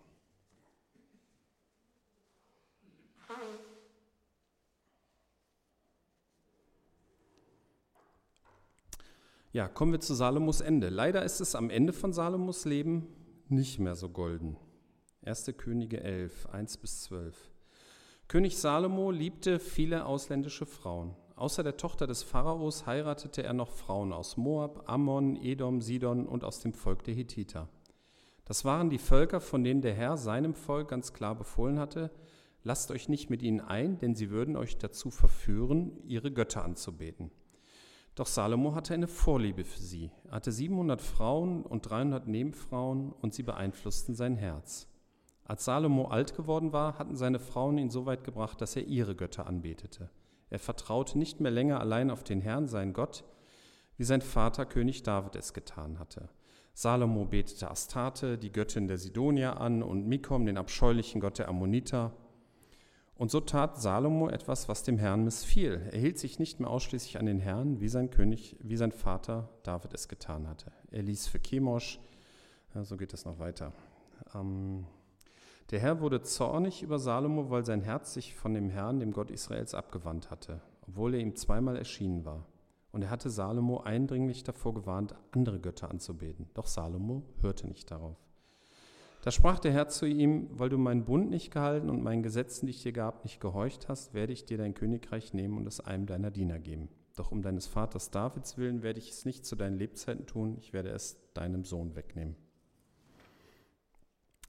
Ja, 9.55 9.69
kommen 9.69 9.93
wir 9.93 10.01
zu 10.01 10.13
Salomos 10.13 10.59
Ende. 10.59 10.89
Leider 10.89 11.23
ist 11.23 11.39
es 11.39 11.55
am 11.55 11.69
Ende 11.69 11.93
von 11.93 12.11
Salomos 12.11 12.65
Leben 12.65 13.07
nicht 13.47 13.79
mehr 13.79 13.95
so 13.95 14.09
golden. 14.09 14.57
1. 15.23 15.49
Könige 15.55 16.03
11, 16.03 16.47
1 16.47 16.75
bis 16.75 17.03
12. 17.03 17.53
König 18.27 18.57
Salomo 18.57 19.11
liebte 19.11 19.59
viele 19.59 20.07
ausländische 20.07 20.65
Frauen. 20.65 21.15
Außer 21.37 21.63
der 21.63 21.77
Tochter 21.77 22.05
des 22.05 22.21
Pharaos 22.21 22.85
heiratete 22.85 23.43
er 23.43 23.53
noch 23.53 23.69
Frauen 23.69 24.11
aus 24.11 24.35
Moab, 24.35 24.89
Ammon, 24.89 25.37
Edom, 25.41 25.79
Sidon 25.79 26.27
und 26.27 26.43
aus 26.43 26.59
dem 26.59 26.73
Volk 26.73 27.05
der 27.05 27.13
Hethiter. 27.13 27.69
Das 28.43 28.65
waren 28.65 28.89
die 28.89 28.97
Völker, 28.97 29.39
von 29.39 29.63
denen 29.63 29.81
der 29.81 29.93
Herr 29.93 30.17
seinem 30.17 30.53
Volk 30.53 30.89
ganz 30.89 31.13
klar 31.13 31.33
befohlen 31.33 31.79
hatte, 31.79 32.11
lasst 32.63 32.91
euch 32.91 33.07
nicht 33.07 33.29
mit 33.29 33.41
ihnen 33.41 33.61
ein, 33.61 33.99
denn 33.99 34.15
sie 34.15 34.31
würden 34.31 34.57
euch 34.57 34.77
dazu 34.77 35.11
verführen, 35.11 35.93
ihre 36.03 36.33
Götter 36.33 36.65
anzubeten. 36.65 37.31
Doch 38.15 38.27
Salomo 38.27 38.73
hatte 38.73 38.93
eine 38.93 39.07
Vorliebe 39.07 39.65
für 39.65 39.81
sie. 39.81 40.09
Er 40.29 40.37
hatte 40.37 40.51
700 40.51 41.01
Frauen 41.01 41.63
und 41.63 41.89
300 41.89 42.27
Nebenfrauen 42.27 43.11
und 43.11 43.33
sie 43.33 43.43
beeinflussten 43.43 44.15
sein 44.15 44.37
Herz. 44.37 44.87
Als 45.43 45.65
Salomo 45.65 46.07
alt 46.07 46.35
geworden 46.35 46.71
war, 46.71 46.97
hatten 46.97 47.15
seine 47.15 47.39
Frauen 47.39 47.77
ihn 47.77 47.89
so 47.89 48.05
weit 48.05 48.23
gebracht, 48.23 48.61
dass 48.61 48.75
er 48.75 48.85
ihre 48.87 49.15
Götter 49.15 49.45
anbetete. 49.47 50.09
Er 50.49 50.59
vertraute 50.59 51.17
nicht 51.17 51.41
mehr 51.41 51.51
länger 51.51 51.81
allein 51.81 52.09
auf 52.09 52.23
den 52.23 52.41
Herrn, 52.41 52.67
seinen 52.67 52.93
Gott, 52.93 53.25
wie 53.97 54.05
sein 54.05 54.21
Vater 54.21 54.65
König 54.65 55.03
David 55.03 55.35
es 55.35 55.53
getan 55.53 55.99
hatte. 55.99 56.29
Salomo 56.73 57.25
betete 57.25 57.69
Astarte, 57.69 58.37
die 58.37 58.51
Göttin 58.51 58.87
der 58.87 58.97
Sidonier, 58.97 59.59
an 59.59 59.83
und 59.83 60.07
Mikom, 60.07 60.45
den 60.45 60.57
abscheulichen 60.57 61.21
Gott 61.21 61.39
der 61.39 61.47
Ammoniter. 61.47 62.13
Und 63.17 63.31
so 63.31 63.39
tat 63.39 63.81
Salomo 63.81 64.27
etwas, 64.27 64.67
was 64.67 64.83
dem 64.83 64.97
Herrn 64.97 65.23
missfiel. 65.23 65.87
Er 65.91 65.99
hielt 65.99 66.19
sich 66.19 66.37
nicht 66.37 66.59
mehr 66.59 66.69
ausschließlich 66.69 67.17
an 67.17 67.25
den 67.25 67.39
Herrn, 67.39 67.79
wie 67.79 67.87
sein 67.87 68.09
König, 68.09 68.57
wie 68.61 68.75
sein 68.75 68.91
Vater 68.91 69.49
David 69.63 69.93
es 69.93 70.09
getan 70.09 70.47
hatte. 70.47 70.71
Er 70.91 71.01
ließ 71.01 71.27
für 71.27 71.39
Chemosh, 71.39 71.99
ja, 72.73 72.83
so 72.83 72.97
geht 72.97 73.13
es 73.13 73.23
noch 73.23 73.39
weiter. 73.39 73.71
Ähm, 74.33 74.85
der 75.71 75.79
Herr 75.79 76.01
wurde 76.01 76.21
zornig 76.21 76.83
über 76.83 76.99
Salomo, 76.99 77.49
weil 77.49 77.65
sein 77.65 77.81
Herz 77.81 78.13
sich 78.13 78.35
von 78.35 78.53
dem 78.53 78.69
Herrn, 78.69 78.99
dem 78.99 79.13
Gott 79.13 79.31
Israels, 79.31 79.73
abgewandt 79.73 80.29
hatte, 80.29 80.61
obwohl 80.85 81.13
er 81.13 81.21
ihm 81.21 81.35
zweimal 81.35 81.77
erschienen 81.77 82.25
war. 82.25 82.45
Und 82.91 83.01
er 83.01 83.09
hatte 83.09 83.29
Salomo 83.29 83.79
eindringlich 83.79 84.43
davor 84.43 84.73
gewarnt, 84.73 85.15
andere 85.31 85.59
Götter 85.59 85.89
anzubeten. 85.89 86.49
Doch 86.53 86.67
Salomo 86.67 87.23
hörte 87.41 87.67
nicht 87.67 87.89
darauf. 87.91 88.17
Da 89.25 89.31
sprach 89.31 89.57
der 89.57 89.71
Herr 89.71 89.87
zu 89.87 90.05
ihm, 90.05 90.47
weil 90.51 90.69
du 90.69 90.77
meinen 90.77 91.03
Bund 91.03 91.31
nicht 91.31 91.49
gehalten 91.49 91.89
und 91.89 92.03
meinen 92.03 92.21
Gesetzen, 92.21 92.67
die 92.67 92.69
ich 92.69 92.83
dir 92.83 92.91
gab, 92.91 93.23
nicht 93.23 93.39
gehorcht 93.39 93.89
hast, 93.89 94.13
werde 94.13 94.33
ich 94.33 94.45
dir 94.45 94.59
dein 94.59 94.75
Königreich 94.75 95.33
nehmen 95.33 95.57
und 95.57 95.65
es 95.65 95.79
einem 95.79 96.05
deiner 96.05 96.29
Diener 96.29 96.59
geben. 96.59 96.89
Doch 97.15 97.31
um 97.31 97.41
deines 97.41 97.65
Vaters 97.65 98.11
Davids 98.11 98.55
willen 98.59 98.83
werde 98.83 98.99
ich 98.99 99.09
es 99.09 99.25
nicht 99.25 99.43
zu 99.43 99.55
deinen 99.55 99.79
Lebzeiten 99.79 100.27
tun, 100.27 100.57
ich 100.59 100.73
werde 100.73 100.89
es 100.89 101.17
deinem 101.33 101.65
Sohn 101.65 101.95
wegnehmen. 101.95 102.35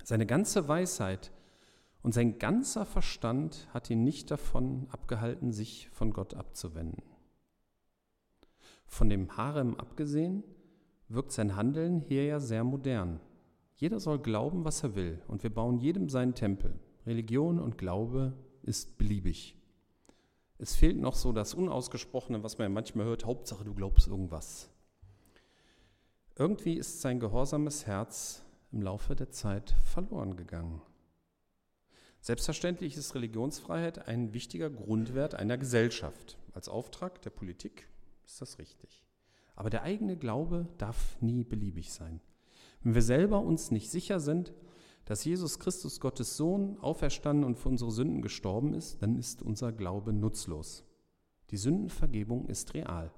Seine 0.05 0.27
ganze 0.27 0.69
Weisheit 0.69 1.33
und 2.03 2.13
sein 2.13 2.39
ganzer 2.39 2.85
Verstand 2.85 3.69
hat 3.73 3.89
ihn 3.89 4.05
nicht 4.05 4.31
davon 4.31 4.89
abgehalten, 4.91 5.53
sich 5.53 5.89
von 5.89 6.13
Gott 6.13 6.35
abzuwenden. 6.35 7.03
Von 8.85 9.09
dem 9.09 9.39
Harem 9.39 9.75
abgesehen 9.77 10.45
wirkt 11.09 11.33
sein 11.33 11.57
Handeln 11.57 11.99
hier 11.99 12.27
ja 12.27 12.41
sehr 12.41 12.63
modern. 12.63 13.21
Jeder 13.77 14.01
soll 14.01 14.19
glauben, 14.19 14.65
was 14.65 14.83
er 14.83 14.95
will, 14.95 15.23
und 15.29 15.43
wir 15.43 15.51
bauen 15.53 15.79
jedem 15.79 16.09
seinen 16.09 16.35
Tempel. 16.35 16.79
Religion 17.07 17.61
und 17.61 17.77
Glaube 17.77 18.33
ist 18.63 18.97
beliebig. 18.97 19.55
Es 20.59 20.75
fehlt 20.75 20.97
noch 20.97 21.15
so 21.15 21.33
das 21.33 21.53
Unausgesprochene, 21.53 22.43
was 22.43 22.57
man 22.57 22.67
ja 22.67 22.75
manchmal 22.75 23.05
hört, 23.05 23.27
Hauptsache 23.27 23.65
du 23.65 23.75
glaubst 23.75 24.09
irgendwas. 24.09 24.71
Irgendwie 26.37 26.75
ist 26.75 27.03
sein 27.03 27.21
gehorsames 27.21 27.87
Herz 27.87 28.43
im 28.73 28.81
Laufe 28.81 29.15
der 29.15 29.31
Zeit 29.31 29.75
verloren 29.85 30.37
gegangen. 30.37 30.81
Selbstverständlich 32.21 32.97
ist 32.97 33.15
Religionsfreiheit 33.15 34.09
ein 34.09 34.33
wichtiger 34.33 34.71
Grundwert 34.71 35.35
einer 35.35 35.59
Gesellschaft. 35.59 36.39
Als 36.53 36.69
Auftrag 36.69 37.21
der 37.23 37.31
Politik 37.31 37.89
ist 38.25 38.41
das 38.41 38.59
richtig. 38.59 39.05
Aber 39.55 39.69
der 39.71 39.83
eigene 39.83 40.17
Glaube 40.17 40.67
darf 40.79 41.21
nie 41.21 41.45
beliebig 41.45 41.93
sein. 41.93 42.21
Wenn 42.87 42.95
wir 42.95 43.03
selber 43.03 43.41
uns 43.41 43.73
nicht 43.73 43.91
sicher 43.91 44.21
sind, 44.21 44.55
dass 45.07 45.25
Jesus 45.25 45.59
Christus, 45.59 45.99
Gottes 45.99 46.37
Sohn, 46.37 46.79
auferstanden 46.79 47.43
und 47.43 47.59
für 47.59 47.69
unsere 47.69 47.91
Sünden 47.91 48.23
gestorben 48.23 48.75
ist, 48.75 49.03
dann 49.03 49.17
ist 49.17 49.43
unser 49.43 49.73
Glaube 49.73 50.13
nutzlos. 50.13 50.85
Die 51.51 51.57
Sündenvergebung 51.57 52.47
ist 52.47 52.75
real. 52.75 53.11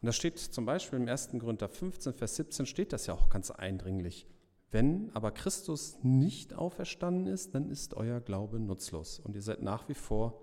Und 0.00 0.06
das 0.06 0.14
steht 0.14 0.38
zum 0.38 0.66
Beispiel 0.66 1.00
im 1.00 1.08
1. 1.08 1.30
Korinther 1.40 1.68
15, 1.68 2.12
Vers 2.12 2.36
17, 2.36 2.64
steht 2.64 2.92
das 2.92 3.06
ja 3.06 3.14
auch 3.14 3.28
ganz 3.28 3.50
eindringlich. 3.50 4.28
Wenn 4.70 5.10
aber 5.16 5.32
Christus 5.32 5.98
nicht 6.04 6.54
auferstanden 6.54 7.26
ist, 7.26 7.56
dann 7.56 7.70
ist 7.70 7.94
euer 7.94 8.20
Glaube 8.20 8.60
nutzlos 8.60 9.18
und 9.18 9.34
ihr 9.34 9.42
seid 9.42 9.62
nach 9.62 9.88
wie 9.88 9.94
vor 9.94 10.40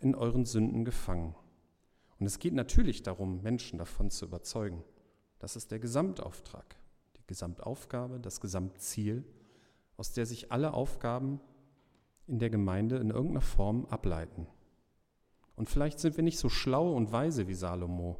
in 0.00 0.16
euren 0.16 0.46
Sünden 0.46 0.84
gefangen. 0.84 1.36
Und 2.18 2.26
es 2.26 2.40
geht 2.40 2.54
natürlich 2.54 3.04
darum, 3.04 3.40
Menschen 3.42 3.78
davon 3.78 4.10
zu 4.10 4.24
überzeugen. 4.24 4.82
Das 5.38 5.54
ist 5.54 5.70
der 5.70 5.78
Gesamtauftrag. 5.78 6.77
Gesamtaufgabe, 7.28 8.18
das 8.18 8.40
Gesamtziel, 8.40 9.24
aus 9.96 10.12
der 10.12 10.26
sich 10.26 10.50
alle 10.50 10.74
Aufgaben 10.74 11.40
in 12.26 12.40
der 12.40 12.50
Gemeinde 12.50 12.96
in 12.96 13.10
irgendeiner 13.10 13.40
Form 13.40 13.86
ableiten. 13.86 14.48
Und 15.54 15.70
vielleicht 15.70 16.00
sind 16.00 16.16
wir 16.16 16.24
nicht 16.24 16.38
so 16.38 16.48
schlau 16.48 16.92
und 16.92 17.12
weise 17.12 17.46
wie 17.46 17.54
Salomo, 17.54 18.18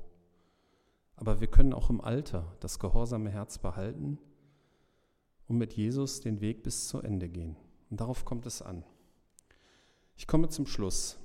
aber 1.16 1.40
wir 1.40 1.49
können 1.49 1.73
auch 1.73 1.90
im 1.90 2.01
Alter 2.01 2.57
das 2.61 2.79
gehorsame 2.79 3.31
Herz 3.31 3.59
behalten 3.59 4.18
und 5.49 5.59
mit 5.59 5.73
Jesus 5.73 6.21
den 6.21 6.40
Weg 6.40 6.62
bis 6.62 6.87
zu 6.87 7.01
Ende 7.01 7.29
gehen. 7.29 7.57
Und 7.90 8.01
darauf 8.01 8.25
kommt 8.25 8.47
es 8.47 8.62
an. 8.62 8.85
Ich 10.16 10.27
komme 10.27 10.49
zum 10.49 10.66
Schluss. 10.66 11.18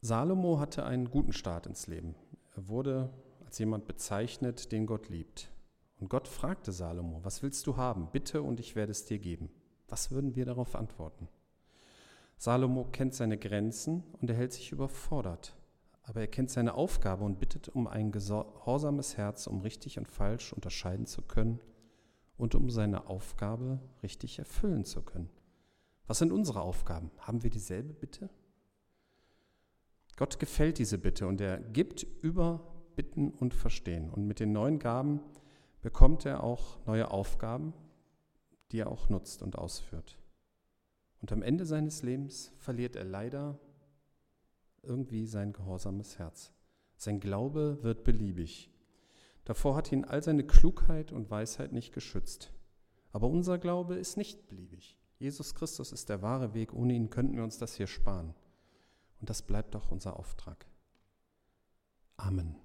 Salomo 0.00 0.58
hatte 0.60 0.84
einen 0.84 1.10
guten 1.10 1.32
Start 1.32 1.66
ins 1.66 1.86
Leben. 1.86 2.14
Er 2.54 2.68
wurde 2.68 3.10
als 3.48 3.58
jemand 3.58 3.86
bezeichnet, 3.86 4.72
den 4.72 4.84
Gott 4.84 5.08
liebt. 5.08 5.50
Und 6.00 6.10
Gott 6.10 6.28
fragte 6.28 6.70
Salomo, 6.70 7.24
was 7.24 7.42
willst 7.42 7.66
du 7.66 7.78
haben? 7.78 8.10
Bitte 8.12 8.42
und 8.42 8.60
ich 8.60 8.76
werde 8.76 8.92
es 8.92 9.06
dir 9.06 9.18
geben. 9.18 9.48
Was 9.88 10.10
würden 10.10 10.36
wir 10.36 10.44
darauf 10.44 10.76
antworten? 10.76 11.28
Salomo 12.36 12.84
kennt 12.92 13.14
seine 13.14 13.38
Grenzen 13.38 14.04
und 14.20 14.28
er 14.28 14.36
hält 14.36 14.52
sich 14.52 14.70
überfordert. 14.70 15.56
Aber 16.02 16.20
er 16.20 16.26
kennt 16.26 16.50
seine 16.50 16.74
Aufgabe 16.74 17.24
und 17.24 17.40
bittet 17.40 17.70
um 17.70 17.86
ein 17.86 18.12
gehorsames 18.12 19.16
Herz, 19.16 19.46
um 19.46 19.62
richtig 19.62 19.96
und 19.96 20.08
falsch 20.08 20.52
unterscheiden 20.52 21.06
zu 21.06 21.22
können 21.22 21.58
und 22.36 22.54
um 22.54 22.68
seine 22.68 23.06
Aufgabe 23.06 23.80
richtig 24.02 24.38
erfüllen 24.38 24.84
zu 24.84 25.00
können. 25.00 25.30
Was 26.06 26.18
sind 26.18 26.32
unsere 26.32 26.60
Aufgaben? 26.60 27.10
Haben 27.16 27.42
wir 27.42 27.50
dieselbe 27.50 27.94
Bitte? 27.94 28.28
Gott 30.16 30.38
gefällt 30.38 30.76
diese 30.76 30.98
Bitte 30.98 31.26
und 31.26 31.40
er 31.40 31.58
gibt 31.58 32.02
über 32.20 32.74
Bitten 32.98 33.30
und 33.30 33.54
Verstehen. 33.54 34.10
Und 34.10 34.26
mit 34.26 34.40
den 34.40 34.50
neuen 34.50 34.80
Gaben 34.80 35.20
bekommt 35.82 36.26
er 36.26 36.42
auch 36.42 36.84
neue 36.84 37.12
Aufgaben, 37.12 37.72
die 38.72 38.80
er 38.80 38.90
auch 38.90 39.08
nutzt 39.08 39.40
und 39.40 39.56
ausführt. 39.56 40.18
Und 41.20 41.30
am 41.30 41.40
Ende 41.40 41.64
seines 41.64 42.02
Lebens 42.02 42.52
verliert 42.58 42.96
er 42.96 43.04
leider 43.04 43.56
irgendwie 44.82 45.26
sein 45.26 45.52
gehorsames 45.52 46.18
Herz. 46.18 46.52
Sein 46.96 47.20
Glaube 47.20 47.78
wird 47.82 48.02
beliebig. 48.02 48.68
Davor 49.44 49.76
hat 49.76 49.92
ihn 49.92 50.04
all 50.04 50.20
seine 50.20 50.44
Klugheit 50.44 51.12
und 51.12 51.30
Weisheit 51.30 51.70
nicht 51.70 51.94
geschützt. 51.94 52.52
Aber 53.12 53.28
unser 53.28 53.58
Glaube 53.58 53.94
ist 53.94 54.16
nicht 54.16 54.48
beliebig. 54.48 54.98
Jesus 55.20 55.54
Christus 55.54 55.92
ist 55.92 56.08
der 56.08 56.20
wahre 56.20 56.52
Weg. 56.52 56.74
Ohne 56.74 56.94
ihn 56.94 57.10
könnten 57.10 57.36
wir 57.36 57.44
uns 57.44 57.58
das 57.58 57.76
hier 57.76 57.86
sparen. 57.86 58.34
Und 59.20 59.30
das 59.30 59.42
bleibt 59.42 59.76
doch 59.76 59.92
unser 59.92 60.18
Auftrag. 60.18 60.66
Amen. 62.16 62.56